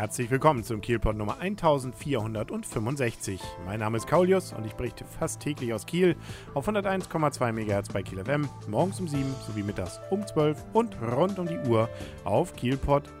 [0.00, 3.38] Herzlich willkommen zum Kielpot Nummer 1465.
[3.66, 6.16] Mein Name ist Kaulius und ich berichte fast täglich aus Kiel
[6.54, 11.38] auf 101,2 MHz bei Kiel FM, morgens um 7 sowie mittags um 12 und rund
[11.38, 11.90] um die Uhr
[12.24, 13.19] auf kielpot.de.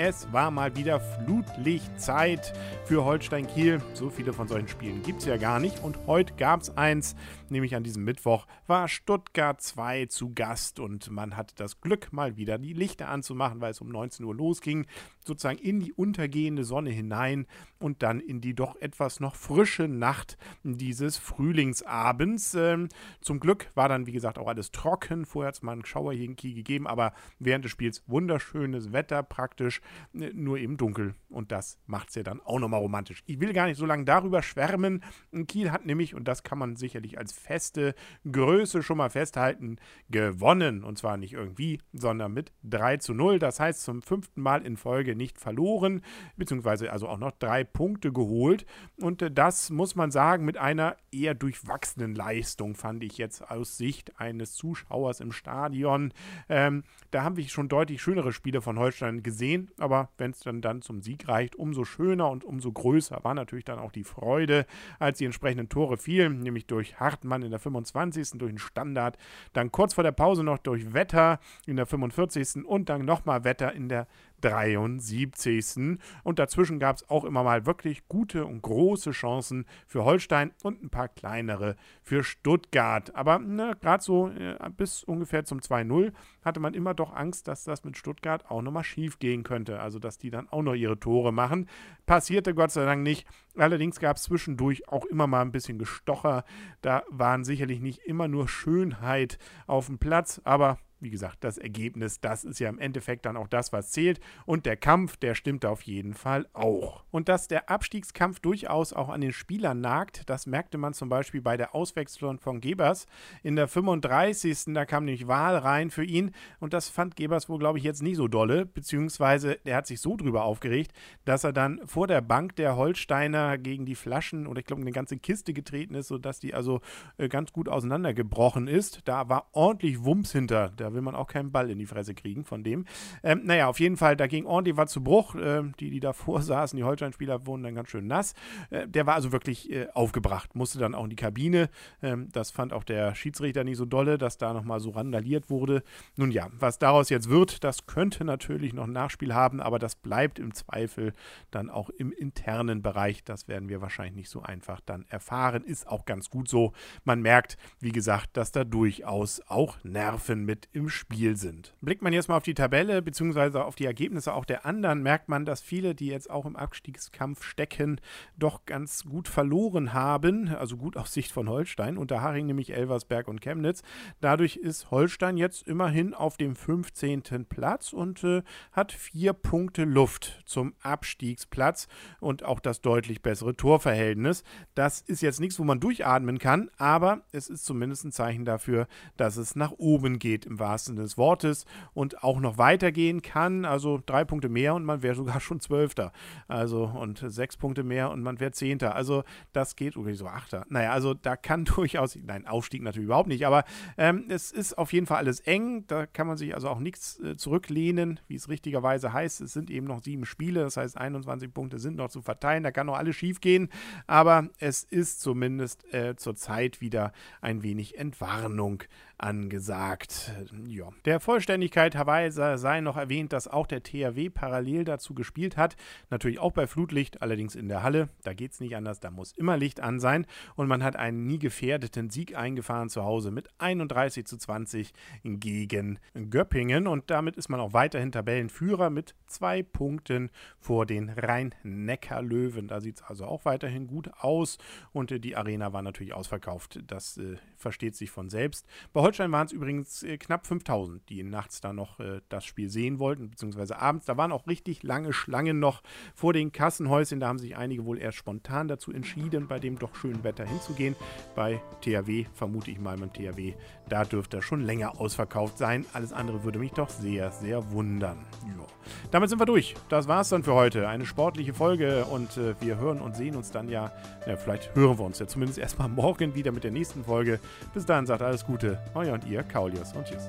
[0.00, 2.52] Es war mal wieder Flutlichtzeit
[2.84, 3.82] für Holstein Kiel.
[3.94, 5.82] So viele von solchen Spielen gibt es ja gar nicht.
[5.82, 7.14] Und heute gab es eins,
[7.50, 12.36] nämlich an diesem Mittwoch war Stuttgart 2 zu Gast und man hatte das Glück, mal
[12.36, 14.86] wieder die Lichter anzumachen, weil es um 19 Uhr losging
[15.28, 17.46] sozusagen in die untergehende Sonne hinein
[17.78, 22.54] und dann in die doch etwas noch frische Nacht dieses Frühlingsabends.
[22.54, 22.88] Ähm,
[23.20, 25.26] zum Glück war dann, wie gesagt, auch alles trocken.
[25.26, 28.02] Vorher hat es mal einen Schauer hier in Kiel gegeben, aber während des Spiels
[28.38, 29.80] wunderschönes Wetter praktisch,
[30.14, 31.14] äh, nur eben dunkel.
[31.28, 33.22] Und das macht es ja dann auch nochmal romantisch.
[33.26, 35.02] Ich will gar nicht so lange darüber schwärmen.
[35.46, 37.94] Kiel hat nämlich, und das kann man sicherlich als feste
[38.30, 39.76] Größe schon mal festhalten,
[40.08, 40.84] gewonnen.
[40.84, 43.38] Und zwar nicht irgendwie, sondern mit 3 zu 0.
[43.38, 46.02] Das heißt zum fünften Mal in Folge nicht verloren,
[46.36, 48.64] beziehungsweise also auch noch drei Punkte geholt.
[49.00, 53.76] Und äh, das muss man sagen, mit einer eher durchwachsenen Leistung, fand ich jetzt aus
[53.76, 56.12] Sicht eines Zuschauers im Stadion.
[56.48, 60.60] Ähm, da haben wir schon deutlich schönere Spiele von Holstein gesehen, aber wenn es dann,
[60.60, 64.66] dann zum Sieg reicht, umso schöner und umso größer war natürlich dann auch die Freude,
[64.98, 69.18] als die entsprechenden Tore fielen, nämlich durch Hartmann in der 25., durch den Standard,
[69.52, 72.64] dann kurz vor der Pause noch durch Wetter in der 45.
[72.64, 74.06] und dann nochmal Wetter in der
[74.40, 75.98] 73.
[76.22, 80.82] Und dazwischen gab es auch immer mal wirklich gute und große Chancen für Holstein und
[80.82, 83.14] ein paar kleinere für Stuttgart.
[83.14, 83.40] Aber
[83.80, 86.12] gerade so äh, bis ungefähr zum 2-0
[86.44, 89.80] hatte man immer doch Angst, dass das mit Stuttgart auch nochmal schief gehen könnte.
[89.80, 91.68] Also, dass die dann auch noch ihre Tore machen.
[92.06, 93.26] Passierte Gott sei Dank nicht.
[93.56, 96.44] Allerdings gab es zwischendurch auch immer mal ein bisschen Gestocher.
[96.80, 102.20] Da waren sicherlich nicht immer nur Schönheit auf dem Platz, aber wie gesagt, das Ergebnis,
[102.20, 104.20] das ist ja im Endeffekt dann auch das, was zählt.
[104.46, 107.04] Und der Kampf, der stimmt auf jeden Fall auch.
[107.10, 111.40] Und dass der Abstiegskampf durchaus auch an den Spielern nagt, das merkte man zum Beispiel
[111.40, 113.06] bei der Auswechslung von Gebers.
[113.42, 114.74] In der 35.
[114.74, 116.32] da kam nämlich Wahl rein für ihn.
[116.60, 118.66] Und das fand Gebers wohl, glaube ich, jetzt nicht so dolle.
[118.66, 120.92] Beziehungsweise der hat sich so drüber aufgeregt,
[121.24, 124.92] dass er dann vor der Bank der Holsteiner gegen die Flaschen oder ich glaube eine
[124.92, 126.80] ganze Kiste getreten ist, sodass die also
[127.16, 129.00] äh, ganz gut auseinandergebrochen ist.
[129.04, 130.70] Da war ordentlich Wumms hinter.
[130.70, 132.86] Der da will man auch keinen Ball in die Fresse kriegen von dem.
[133.22, 135.34] Ähm, naja, auf jeden Fall, da ging ordentlich was zu Bruch.
[135.38, 138.34] Ähm, die, die davor saßen, die Holstein-Spieler, wurden dann ganz schön nass.
[138.70, 141.68] Äh, der war also wirklich äh, aufgebracht, musste dann auch in die Kabine.
[142.02, 145.82] Ähm, das fand auch der Schiedsrichter nicht so dolle, dass da nochmal so randaliert wurde.
[146.16, 149.94] Nun ja, was daraus jetzt wird, das könnte natürlich noch ein Nachspiel haben, aber das
[149.94, 151.12] bleibt im Zweifel
[151.50, 153.24] dann auch im internen Bereich.
[153.24, 155.64] Das werden wir wahrscheinlich nicht so einfach dann erfahren.
[155.64, 156.72] Ist auch ganz gut so.
[157.04, 161.74] Man merkt, wie gesagt, dass da durchaus auch Nerven mit im Spiel sind.
[161.80, 163.58] Blickt man jetzt mal auf die Tabelle bzw.
[163.58, 167.42] auf die Ergebnisse auch der anderen, merkt man, dass viele, die jetzt auch im Abstiegskampf
[167.42, 168.00] stecken,
[168.36, 170.48] doch ganz gut verloren haben.
[170.48, 171.98] Also gut aus Sicht von Holstein.
[171.98, 173.82] Unter Haring nämlich Elversberg und Chemnitz.
[174.20, 177.46] Dadurch ist Holstein jetzt immerhin auf dem 15.
[177.48, 181.88] Platz und äh, hat vier Punkte Luft zum Abstiegsplatz
[182.20, 184.44] und auch das deutlich bessere Torverhältnis.
[184.74, 188.86] Das ist jetzt nichts, wo man durchatmen kann, aber es ist zumindest ein Zeichen dafür,
[189.16, 191.64] dass es nach oben geht im wahrsten des Wortes
[191.94, 193.64] und auch noch weitergehen kann.
[193.64, 196.12] Also drei Punkte mehr und man wäre sogar schon Zwölfter.
[196.46, 198.94] Also und sechs Punkte mehr und man wäre Zehnter.
[198.94, 200.66] Also das geht, oder so Achter.
[200.68, 203.64] Naja, also da kann durchaus, nein, Aufstieg natürlich überhaupt nicht, aber
[203.96, 205.86] ähm, es ist auf jeden Fall alles eng.
[205.86, 209.40] Da kann man sich also auch nichts äh, zurücklehnen, wie es richtigerweise heißt.
[209.40, 212.62] Es sind eben noch sieben Spiele, das heißt 21 Punkte sind noch zu verteilen.
[212.62, 213.70] Da kann noch alles schief gehen,
[214.06, 218.82] aber es ist zumindest äh, zurzeit wieder ein wenig Entwarnung
[219.18, 220.32] angesagt.
[220.66, 220.90] Ja.
[221.04, 225.76] Der Vollständigkeit halber sei noch erwähnt, dass auch der THW parallel dazu gespielt hat.
[226.10, 228.08] Natürlich auch bei Flutlicht, allerdings in der Halle.
[228.22, 230.26] Da geht es nicht anders, da muss immer Licht an sein.
[230.56, 234.92] Und man hat einen nie gefährdeten Sieg eingefahren zu Hause mit 31 zu 20
[235.22, 235.98] gegen
[236.30, 236.86] Göppingen.
[236.86, 242.68] Und damit ist man auch weiterhin Tabellenführer mit zwei Punkten vor den Rhein-Neckar-Löwen.
[242.68, 244.58] Da sieht es also auch weiterhin gut aus.
[244.92, 246.80] Und äh, die Arena war natürlich ausverkauft.
[246.86, 248.66] Das äh, versteht sich von selbst.
[248.92, 252.68] Bei Holstein waren es übrigens äh, knapp 5000, die nachts da noch äh, das Spiel
[252.68, 254.06] sehen wollten, beziehungsweise abends.
[254.06, 255.82] Da waren auch richtig lange Schlangen noch
[256.14, 257.20] vor den Kassenhäuschen.
[257.20, 260.96] Da haben sich einige wohl eher spontan dazu entschieden, bei dem doch schönen Wetter hinzugehen.
[261.34, 263.54] Bei THW vermute ich mal beim THW,
[263.88, 265.86] da dürfte er schon länger ausverkauft sein.
[265.92, 268.18] Alles andere würde mich doch sehr, sehr wundern.
[268.46, 268.66] Ja.
[269.10, 269.74] Damit sind wir durch.
[269.88, 270.88] Das war es dann für heute.
[270.88, 273.92] Eine sportliche Folge und äh, wir hören und sehen uns dann ja,
[274.26, 277.40] ja, vielleicht hören wir uns ja zumindest erstmal morgen wieder mit der nächsten Folge.
[277.74, 278.78] Bis dahin sagt alles Gute.
[278.94, 280.28] Euer und ihr, Kaulius und tschüss.